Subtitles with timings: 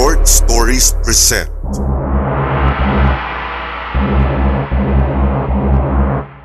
[0.00, 1.52] Short Stories present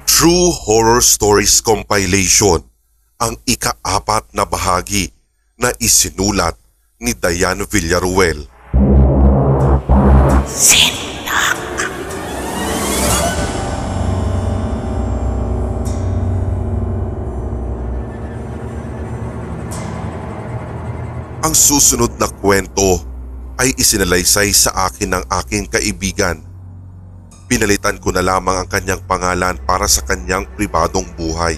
[0.04, 2.60] True Horror Stories Compilation
[3.16, 5.08] ang ikaapat na bahagi
[5.56, 6.60] na isinulat
[7.00, 8.44] ni Diane Villaruel.
[21.40, 23.15] Ang susunod na kwento
[23.56, 26.44] ay isinalaysay sa akin ng aking kaibigan.
[27.46, 31.56] Pinalitan ko na lamang ang kanyang pangalan para sa kanyang pribadong buhay.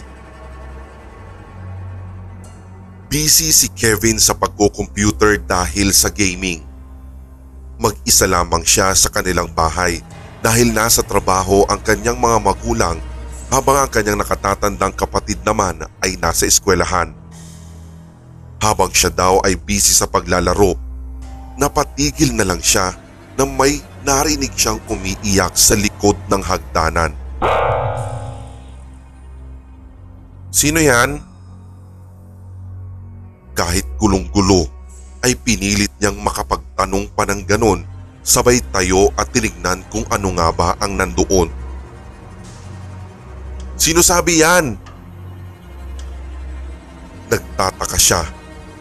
[3.07, 6.59] Busy si Kevin sa pagko-computer dahil sa gaming.
[7.79, 10.03] Mag-isa lamang siya sa kanilang bahay
[10.43, 12.97] dahil nasa trabaho ang kanyang mga magulang
[13.47, 17.15] habang ang kanyang nakatatandang kapatid naman ay nasa eskwelahan.
[18.59, 20.86] Habang siya daw ay busy sa paglalaro,
[21.57, 22.93] napatigil na lang siya
[23.37, 27.11] na may narinig siyang umiiyak sa likod ng hagdanan.
[30.53, 31.21] Sino yan?
[33.57, 34.69] Kahit gulong-gulo
[35.25, 37.81] ay pinilit niyang makapagtanong pa ng ganon
[38.27, 41.47] sabay tayo at tinignan kung ano nga ba ang nandoon.
[43.79, 44.75] Sino sabi yan?
[47.31, 48.27] Nagtataka siya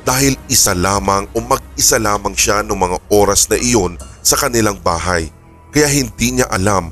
[0.03, 1.39] dahil isa lamang o
[1.77, 5.29] mag-isa lamang siya noong mga oras na iyon sa kanilang bahay
[5.69, 6.89] kaya hindi niya alam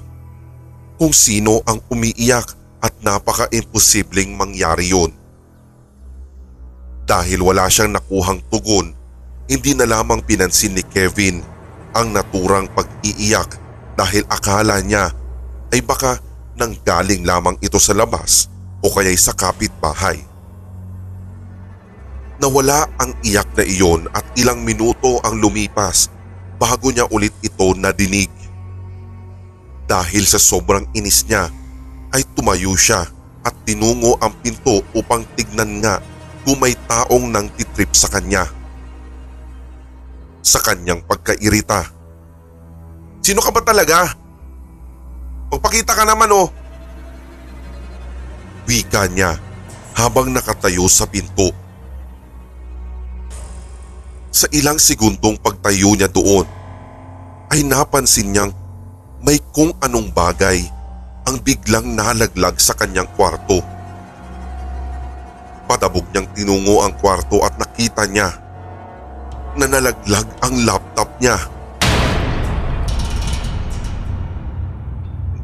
[1.00, 2.52] kung sino ang umiiyak
[2.84, 5.08] at napaka-imposibleng mangyari yun.
[7.08, 8.92] Dahil wala siyang nakuhang tugon,
[9.48, 11.41] hindi na lamang pinansin ni Kevin
[11.97, 13.56] ang naturang pag-iiyak
[13.97, 15.09] dahil akala niya
[15.72, 16.20] ay baka
[16.60, 18.53] nanggaling lamang ito sa labas
[18.84, 20.20] o kaya'y sa kapitbahay.
[22.34, 26.11] Nawala ang iyak na iyon at ilang minuto ang lumipas
[26.59, 28.31] bago niya ulit ito nadinig.
[29.87, 31.47] Dahil sa sobrang inis niya
[32.11, 33.06] ay tumayo siya
[33.45, 36.03] at tinungo ang pinto upang tignan nga
[36.43, 38.51] kung may taong nang titrip sa kanya.
[40.43, 41.87] Sa kanyang pagkairita.
[43.25, 44.11] Sino ka ba talaga?
[45.55, 46.49] Magpakita ka naman oh.
[48.66, 49.39] Wika niya
[49.95, 51.63] habang nakatayo sa pinto.
[54.34, 56.43] Sa ilang segundong pagtayo niya doon,
[57.55, 58.50] ay napansin niyang
[59.22, 60.59] may kung anong bagay
[61.22, 63.62] ang biglang nalaglag sa kanyang kwarto.
[65.71, 68.34] Padabog niyang tinungo ang kwarto at nakita niya
[69.55, 71.39] na nalaglag ang laptop niya.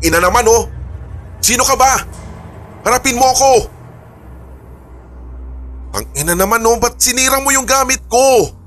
[0.03, 0.67] Ina naman oh!
[1.39, 1.95] Sino ka ba?
[2.83, 3.53] Harapin mo ako!
[5.95, 8.59] Ang ina naman oh, ba't sinira mo yung gamit ko?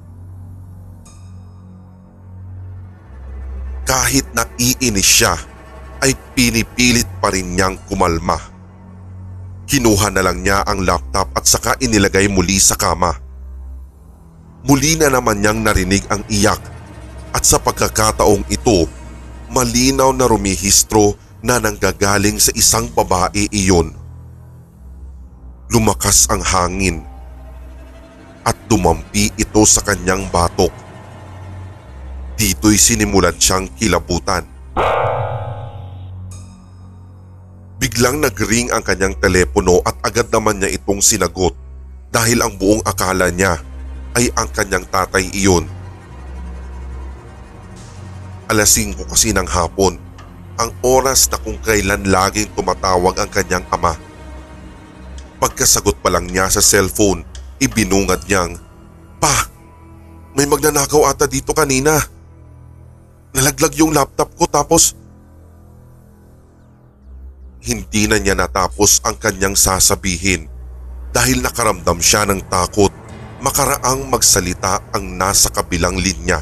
[3.83, 5.35] Kahit naiinis siya,
[6.03, 8.35] ay pinipilit pa rin niyang kumalma.
[9.63, 13.15] Kinuha na lang niya ang laptop at saka inilagay muli sa kama.
[14.67, 16.59] Muli na naman niyang narinig ang iyak
[17.31, 18.87] at sa pagkakataong ito,
[19.51, 23.95] malinaw na rumihistro na nanggagaling sa isang babae iyon.
[25.71, 27.03] Lumakas ang hangin
[28.43, 30.82] at dumampi ito sa kanyang batok.
[32.43, 34.43] Dito'y sinimulan siyang kilabutan.
[37.79, 41.55] Biglang nagring ang kanyang telepono at agad naman niya itong sinagot
[42.11, 43.63] dahil ang buong akala niya
[44.19, 45.63] ay ang kanyang tatay iyon.
[48.51, 49.95] Alas 5 kasi ng hapon,
[50.59, 53.95] ang oras na kung kailan laging tumatawag ang kanyang ama.
[55.39, 57.23] Pagkasagot pa lang niya sa cellphone,
[57.63, 58.59] ibinungad niyang,
[59.23, 59.47] Pa,
[60.35, 62.12] may magnanakaw ata dito kanina.
[63.33, 64.93] Nalaglag yung laptop ko tapos
[67.63, 70.51] hindi na niya natapos ang kanyang sasabihin
[71.09, 72.91] dahil nakaramdam siya ng takot
[73.43, 76.39] makaraang magsalita ang nasa kabilang linya.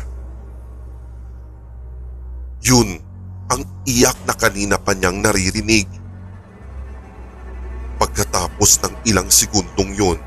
[2.62, 3.00] Yun
[3.50, 5.90] ang iyak na kanina pa niyang naririnig.
[7.98, 10.18] Pagkatapos ng ilang segundong yun,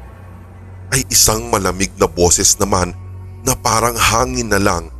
[0.94, 2.94] ay isang malamig na boses naman
[3.42, 4.93] na parang hangin na lang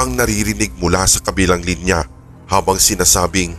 [0.00, 2.00] ang naririnig mula sa kabilang linya
[2.48, 3.52] habang sinasabing,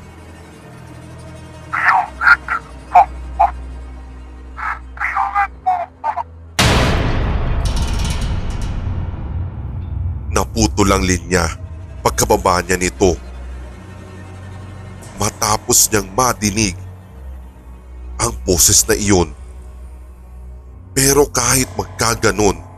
[10.34, 11.46] Naputo lang linya
[12.02, 13.14] pagkababa niya nito.
[15.22, 16.74] Matapos niyang madinig
[18.18, 19.30] ang boses na iyon.
[20.98, 22.71] Pero kahit magkaganon,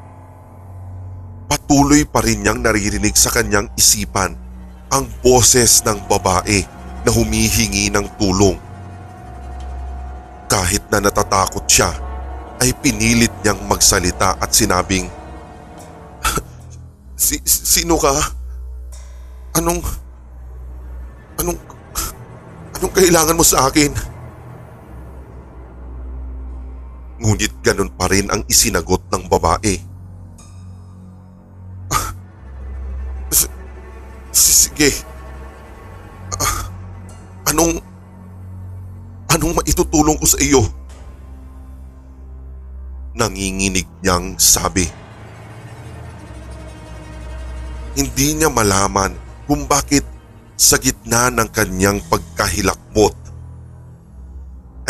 [1.73, 4.37] patuloy pa rin niyang naririnig sa kanyang isipan
[4.93, 6.61] ang boses ng babae
[7.01, 8.53] na humihingi ng tulong.
[10.45, 11.89] Kahit na natatakot siya,
[12.61, 15.09] ay pinilit niyang magsalita at sinabing,
[17.17, 18.21] si, Sino ka?
[19.57, 19.81] Anong...
[21.41, 21.57] Anong...
[22.77, 23.89] Anong kailangan mo sa akin?
[27.17, 29.92] Ngunit ganun pa rin ang isinagot ng babae.
[34.83, 35.07] Sige.
[36.43, 36.59] Ah,
[37.47, 37.79] Anong...
[39.31, 40.61] Anong maitutulong ko sa iyo?
[43.15, 44.83] Nanginginig niyang sabi.
[47.95, 49.15] Hindi niya malaman
[49.47, 50.03] kung bakit
[50.59, 53.15] sa gitna ng kanyang pagkahilakbot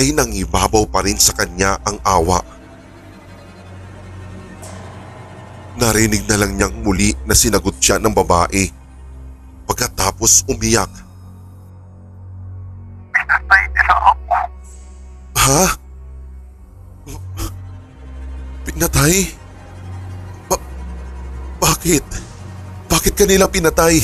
[0.01, 2.41] ay nangibabaw pa rin sa kanya ang awa.
[5.77, 8.82] Narinig na lang niyang muli na sinagot siya ng babae
[9.68, 10.89] pagkatapos umiyak.
[13.13, 14.38] Pinatay nila ako.
[15.44, 15.63] Ha?
[18.63, 19.15] Pinatay?
[20.48, 20.68] Ba-
[21.60, 22.06] bakit?
[22.88, 24.00] Bakit kanila pinatay?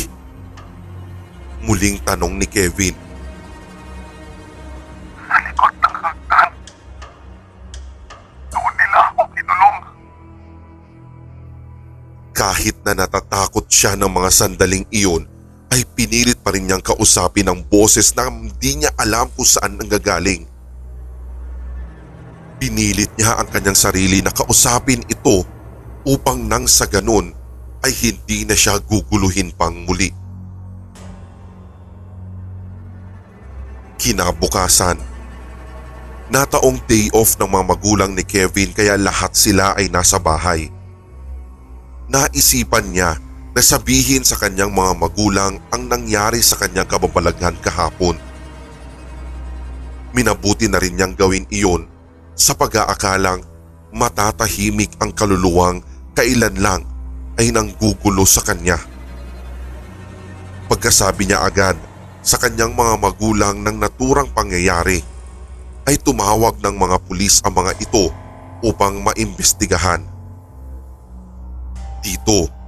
[1.63, 2.95] Muling tanong ni Kevin.
[5.27, 6.49] Sa likod ng hagdan.
[8.51, 9.77] Doon nila ako kinulong.
[12.31, 15.27] Kahit na natatakot siya ng mga sandaling iyon,
[16.49, 20.49] pa rin niyang kausapin ang boses na hindi niya alam kung saan nanggagaling.
[22.57, 25.45] Pinilit niya ang kanyang sarili na kausapin ito
[26.09, 27.37] upang nang sa ganun
[27.85, 30.09] ay hindi na siya guguluhin pang muli.
[34.01, 34.97] Kinabukasan,
[36.33, 40.73] nataong day off ng mga magulang ni Kevin kaya lahat sila ay nasa bahay
[42.09, 43.21] naisipan niya
[43.53, 48.15] na sabihin sa kanyang mga magulang ang nangyari sa kanyang kababalaghan kahapon.
[50.13, 51.85] Minabuti na rin niyang gawin iyon
[52.33, 53.45] sa pag-aakalang
[53.89, 55.81] matatahimik ang kaluluwang
[56.13, 56.81] kailan lang
[57.41, 58.77] ay nanggugulo sa kanya.
[60.69, 61.77] Pagkasabi niya agad
[62.21, 65.01] sa kanyang mga magulang ng naturang pangyayari
[65.89, 68.13] ay tumawag ng mga pulis ang mga ito
[68.61, 70.05] upang maimbestigahan.
[72.05, 72.58] Dito,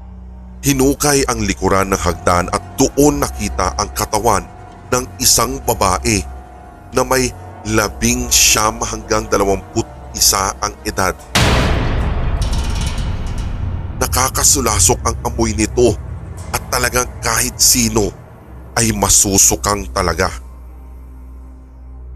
[0.62, 4.46] hinukay ang likuran ng hagdan at doon nakita ang katawan
[4.94, 6.22] ng isang babae
[6.94, 7.34] na may
[7.66, 11.18] labing siyam hanggang dalawamput isa ang edad.
[13.98, 15.98] Nakakasulasok ang amoy nito
[16.54, 18.14] at talagang kahit sino
[18.78, 20.30] ay masusukang talaga.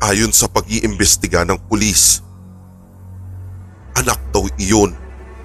[0.06, 2.22] Ayon sa pag-iimbestiga ng pulis,
[3.98, 4.94] anak daw iyon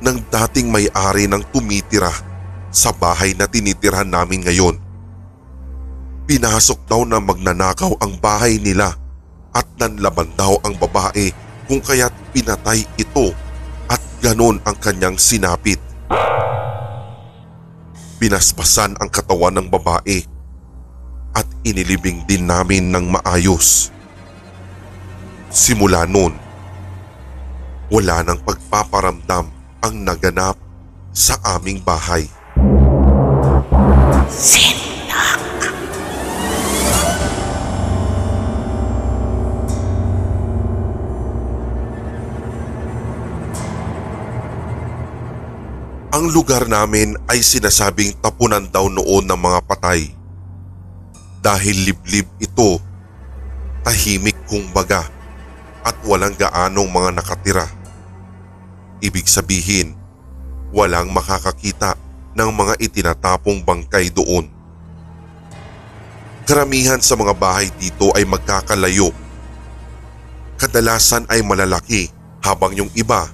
[0.05, 2.30] ng dating may-ari ng tumitira
[2.71, 4.79] sa bahay na tinitirhan namin ngayon.
[6.31, 8.95] Pinasok daw na magnanakaw ang bahay nila
[9.51, 11.35] at nanlaban daw ang babae
[11.67, 13.35] kung kaya't pinatay ito
[13.91, 15.83] at ganon ang kanyang sinapit.
[18.23, 20.23] Pinaspasan ang katawan ng babae
[21.35, 23.91] at inilibing din namin ng maayos.
[25.51, 26.31] Simula noon,
[27.91, 29.51] wala nang pagpaparamdam
[29.83, 30.55] ang naganap
[31.11, 32.31] sa aming bahay.
[46.11, 50.13] Ang lugar namin ay sinasabing tapunan daw noon ng mga patay.
[51.41, 52.77] Dahil liblib ito,
[53.83, 55.07] tahimik kumbaga
[55.81, 57.67] at walang gaanong mga nakatira.
[59.01, 59.97] Ibig sabihin,
[60.71, 61.97] walang makakakita
[62.35, 64.47] ng mga itinatapong bangkay doon.
[66.47, 69.15] Karamihan sa mga bahay dito ay magkakalayo.
[70.59, 72.11] Kadalasan ay malalaki
[72.43, 73.31] habang yung iba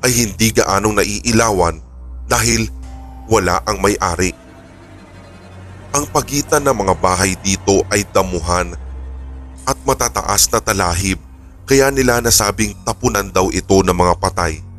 [0.00, 1.82] ay hindi gaanong naiilawan
[2.30, 2.70] dahil
[3.26, 4.32] wala ang may-ari.
[5.90, 8.78] Ang pagitan ng mga bahay dito ay damuhan
[9.66, 11.18] at matataas na talahib
[11.66, 14.69] kaya nila nasabing tapunan daw ito ng mga patay.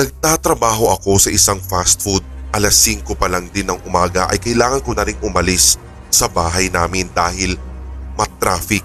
[0.00, 2.24] Nagtatrabaho ako sa isang fast food.
[2.56, 5.76] Alas 5 pa lang din ng umaga ay kailangan ko na rin umalis
[6.08, 7.60] sa bahay namin dahil
[8.16, 8.80] matraffic.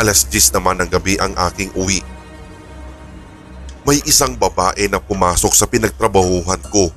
[0.00, 2.00] Alas 10 naman ng gabi ang aking uwi.
[3.84, 6.88] May isang babae na pumasok sa pinagtrabahuhan ko.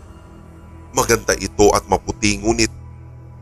[0.96, 2.72] Maganda ito at maputi ngunit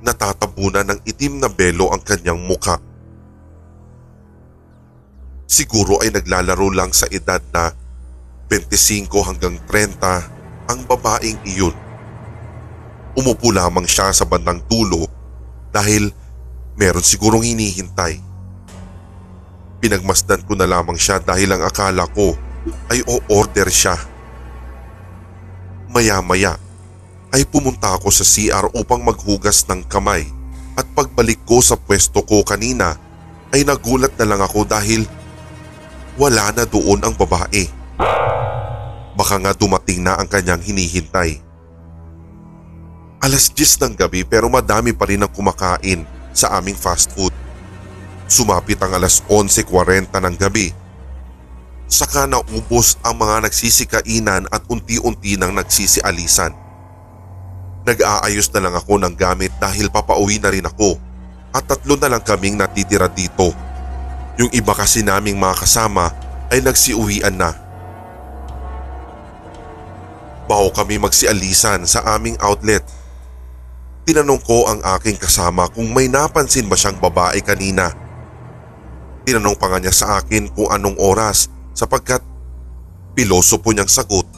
[0.01, 2.81] natatabunan ng itim na belo ang kanyang muka.
[5.45, 7.82] Siguro ay naglalaro lang sa edad na
[8.51, 11.75] 25 hanggang 30 ang babaeng iyon.
[13.13, 15.05] Umupo lamang siya sa bandang dulo
[15.69, 16.09] dahil
[16.73, 18.17] meron sigurong hinihintay.
[19.83, 22.33] Pinagmasdan ko na lamang siya dahil ang akala ko
[22.89, 23.99] ay o-order siya.
[25.93, 26.57] Maya-maya
[27.33, 30.25] ay pumunta ako sa CR upang maghugas ng kamay
[30.73, 32.97] at pagbalik ko sa pwesto ko kanina
[33.53, 35.05] ay nagulat na lang ako dahil
[36.17, 37.82] wala na doon ang babae.
[39.13, 41.41] Baka nga dumating na ang kanyang hinihintay.
[43.23, 46.03] Alas 10 ng gabi pero madami pa rin ang kumakain
[46.35, 47.31] sa aming fast food.
[48.27, 50.75] Sumapit ang alas 11.40 ng gabi.
[51.87, 56.51] Saka naubos ang mga nagsisikainan at unti-unti nang nagsisialisan.
[57.87, 60.97] Nag-aayos na lang ako ng gamit dahil papauwi na rin ako
[61.53, 63.53] at tatlo na lang kaming natitira dito.
[64.41, 66.09] Yung iba kasi naming mga kasama
[66.49, 67.62] ay nagsiuwian na.
[70.53, 72.85] Baho kami magsialisan sa aming outlet.
[74.05, 77.89] Tinanong ko ang aking kasama kung may napansin ba siyang babae kanina.
[79.25, 82.21] Tinanong pa nga niya sa akin kung anong oras sapagkat
[83.17, 84.29] piloso po niyang sagot.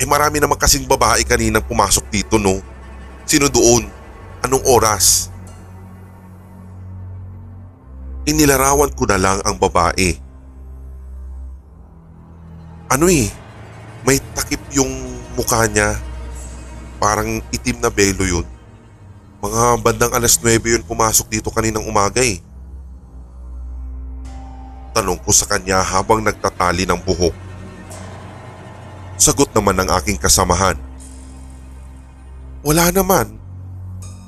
[0.00, 2.56] Eh marami naman kasing babae kaninang pumasok dito no.
[3.28, 3.84] Sino doon?
[4.48, 5.28] Anong oras?
[8.24, 10.16] Inilarawan ko na lang ang babae.
[12.88, 13.28] Ano eh,
[14.06, 14.92] may takip yung
[15.32, 15.96] mukha niya.
[17.00, 18.46] Parang itim na belo yun.
[19.40, 22.44] Mga bandang alas 9 yun pumasok dito kaninang umaga eh.
[24.92, 27.32] Tanong ko sa kanya habang nagtatali ng buhok.
[29.16, 30.76] Sagot naman ng aking kasamahan.
[32.64, 33.36] Wala naman.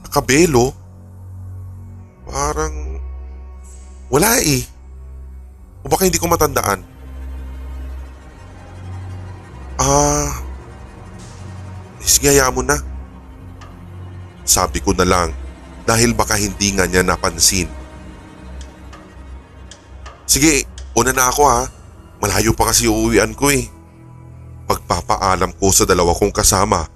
[0.05, 0.73] Nakabelo.
[2.29, 3.01] Parang
[4.13, 4.65] wala eh.
[5.85, 6.98] O baka hindi ko matandaan.
[12.19, 12.83] Sige hayaan mo na.
[14.43, 15.31] Sabi ko na lang
[15.87, 17.71] dahil baka hindi nga niya napansin.
[20.27, 20.67] Sige,
[20.99, 21.71] una na ako ha.
[22.19, 23.71] Malayo pa kasi uuwian ko eh.
[24.67, 26.91] Pagpapaalam ko sa dalawa kong kasama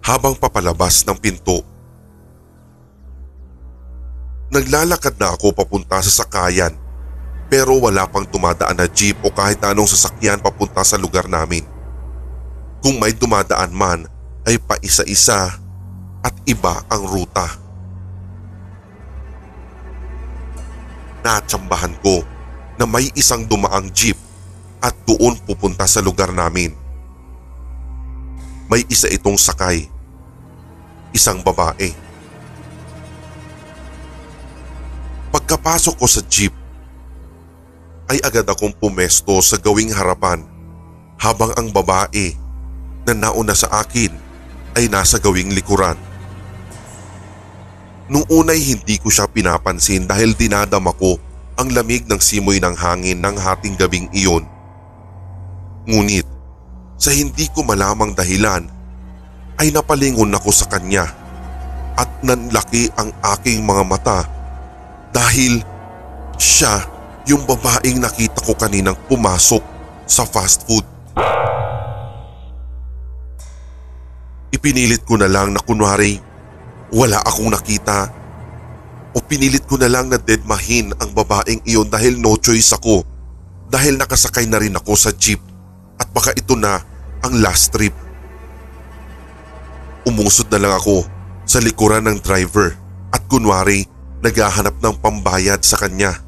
[0.00, 1.60] habang papalabas ng pinto.
[4.48, 6.72] Naglalakad na ako papunta sa sakayan
[7.52, 11.68] pero wala pang dumadaan na jeep o kahit anong sasakyan papunta sa lugar namin.
[12.80, 14.08] Kung may dumadaan man
[14.46, 15.58] ay paisa-isa
[16.22, 17.46] at iba ang ruta.
[21.22, 22.26] Natsambahan ko
[22.78, 24.18] na may isang dumaang jeep
[24.82, 26.74] at doon pupunta sa lugar namin.
[28.66, 29.86] May isa itong sakay.
[31.14, 31.94] Isang babae.
[35.30, 36.52] Pagkapasok ko sa jeep,
[38.10, 40.44] ay agad akong pumesto sa gawing harapan
[41.16, 42.36] habang ang babae
[43.08, 44.31] na nauna sa akin
[44.76, 45.96] ay nasa gawing likuran.
[48.12, 51.16] Nung unay hindi ko siya pinapansin dahil dinadama ko
[51.56, 54.44] ang lamig ng simoy ng hangin ng hating gabing iyon.
[55.88, 56.26] Ngunit
[57.00, 58.68] sa hindi ko malamang dahilan
[59.58, 61.08] ay napalingon ako sa kanya
[61.98, 64.20] at nanlaki ang aking mga mata
[65.12, 65.60] dahil
[66.40, 66.82] siya
[67.28, 69.62] yung babaeng nakita ko kaninang pumasok
[70.08, 70.91] sa fast food.
[74.52, 76.20] Ipinilit ko na lang na kunwari
[76.92, 78.12] wala akong nakita
[79.12, 83.04] o pinilit ko na lang na deadmahin ang babaeng iyon dahil no choice ako
[83.72, 85.40] dahil nakasakay na rin ako sa jeep
[85.96, 86.80] at baka ito na
[87.24, 87.96] ang last trip.
[90.04, 91.08] Umusod na lang ako
[91.48, 92.76] sa likuran ng driver
[93.14, 93.88] at kunwari
[94.20, 96.20] naghahanap ng pambayad sa kanya.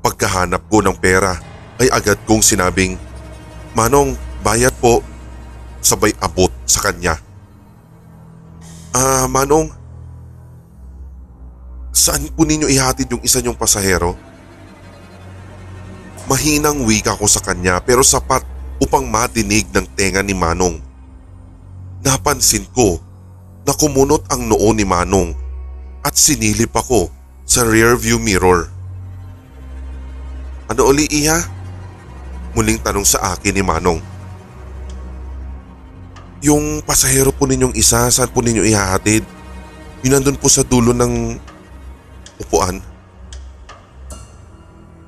[0.00, 1.36] Pagkahanap ko ng pera
[1.80, 2.96] ay agad kong sinabing,
[3.72, 5.00] Manong, bayad po.
[5.80, 7.16] Sabay abot sa kanya.
[8.92, 9.72] Ah, Manong,
[11.90, 14.14] saan po ninyo ihatid yung isa niyong pasahero?
[16.30, 18.46] Mahinang wika ko sa kanya pero sapat
[18.78, 20.78] upang madinig ng tenga ni Manong.
[22.00, 22.98] Napansin ko
[23.68, 25.36] na kumunot ang noo ni Manong
[26.00, 27.12] at sinilip ako
[27.44, 28.70] sa rear view mirror.
[30.70, 31.38] Ano uli iha?
[32.54, 34.09] Muling tanong sa akin ni Manong.
[36.40, 39.20] Yung pasahero po ninyong isa, saan po ninyo ihahatid?
[40.00, 41.36] Yun nandun po sa dulo ng
[42.40, 42.80] upuan.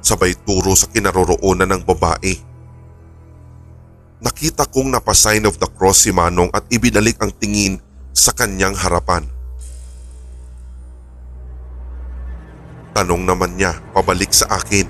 [0.04, 2.36] Sabay turo sa kinaroroonan ng babae.
[4.20, 7.80] Nakita kong napasign of the cross si Manong at ibinalik ang tingin
[8.12, 9.24] sa kanyang harapan.
[12.92, 14.84] Tanong naman niya pabalik sa akin.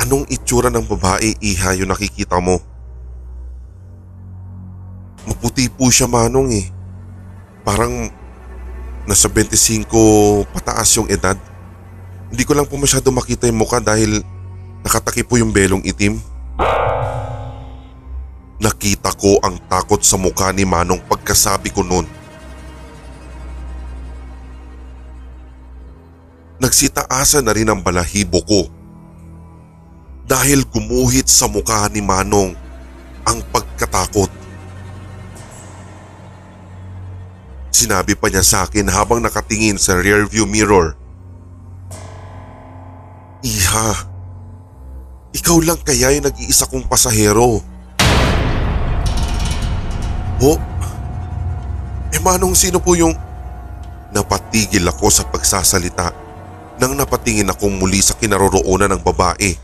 [0.00, 2.56] Anong itsura ng babae iha yung nakikita mo?
[5.84, 6.72] Po siya manong eh.
[7.60, 8.08] Parang
[9.04, 9.84] nasa 25
[10.48, 11.36] pataas yung edad.
[12.32, 14.24] Hindi ko lang po masyado makita yung mukha dahil
[14.80, 16.16] nakataki po yung belong itim.
[18.64, 22.08] Nakita ko ang takot sa mukha ni Manong pagkasabi ko noon.
[26.64, 28.72] Nagsitaasa na rin ang balahibo ko.
[30.24, 32.56] Dahil gumuhit sa mukha ni Manong
[33.28, 34.43] ang pagkatakot.
[37.74, 40.94] Sinabi pa niya sa akin habang nakatingin sa rearview mirror.
[43.42, 43.90] Iha,
[45.34, 47.58] ikaw lang kaya yung nag-iisa kong pasahero.
[50.38, 50.52] Ho?
[52.14, 53.10] Eh manong sino po yung...
[54.14, 56.14] Napatigil ako sa pagsasalita
[56.78, 59.58] nang napatingin akong muli sa kinaroroonan ng babae.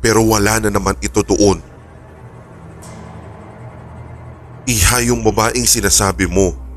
[0.00, 1.60] Pero wala na naman ito doon.
[4.64, 6.67] Iha yung babaeng sinasabi mo.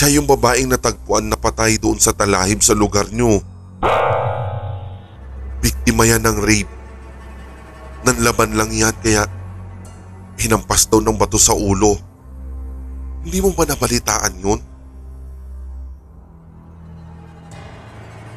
[0.00, 3.36] Siya yung babaeng natagpuan na patay doon sa talahib sa lugar nyo.
[5.60, 6.72] Biktima yan ng rape.
[8.08, 9.28] Nanlaban lang yan kaya
[10.40, 12.00] hinampas daw ng bato sa ulo.
[13.28, 14.60] Hindi mo ba nabalitaan yun?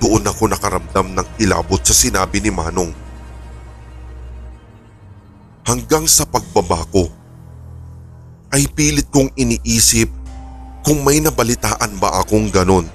[0.04, 2.92] Doon ako nakaramdam ng kilabot sa sinabi ni Manong.
[5.64, 7.08] Hanggang sa pagbaba ko,
[8.52, 10.23] ay pilit kong iniisip
[10.84, 12.86] kung may nabalitaan ba akong ganon.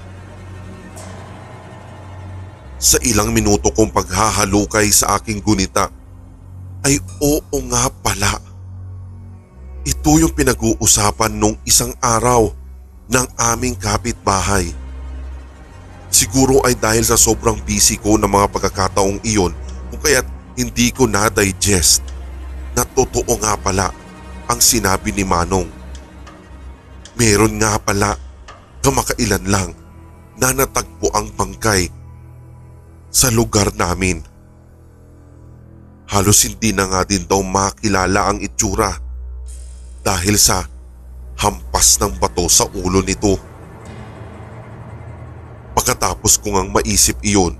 [2.78, 5.90] Sa ilang minuto kong paghahalukay sa aking gunita,
[6.87, 8.38] ay oo nga pala.
[9.83, 12.53] Ito yung pinag-uusapan nung isang araw
[13.09, 14.70] ng aming kapitbahay.
[16.12, 19.57] Siguro ay dahil sa sobrang busy ko ng mga pagkakataong iyon
[19.88, 20.29] kung kaya't
[20.61, 22.05] hindi ko na-digest
[22.77, 23.90] na totoo nga pala
[24.46, 25.77] ang sinabi ni Manong.
[27.18, 28.14] Meron nga pala
[28.78, 29.74] kamakailan lang
[30.38, 31.90] na natagpo ang bangkay
[33.11, 34.22] sa lugar namin.
[36.07, 38.94] Halos hindi na nga din daw makilala ang itsura
[40.07, 40.62] dahil sa
[41.42, 43.35] hampas ng bato sa ulo nito.
[45.74, 47.59] Pagkatapos ko ngang maisip iyon,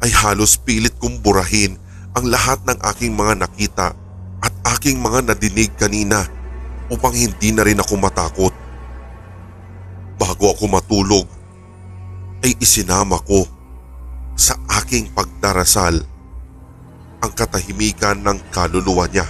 [0.00, 1.76] ay halos pilit kong burahin
[2.16, 3.92] ang lahat ng aking mga nakita
[4.40, 6.24] at aking mga nadinig kanina
[6.88, 8.69] upang hindi na rin ako matakot.
[10.20, 11.24] Bago ako matulog,
[12.44, 13.48] ay isinama ko
[14.36, 15.96] sa aking pagdarasal
[17.24, 19.24] ang katahimikan ng kaluluwa niya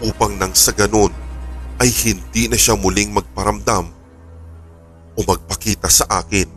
[0.00, 1.12] upang nang sa ganon
[1.80, 3.92] ay hindi na siya muling magparamdam
[5.16, 6.55] o magpakita sa akin.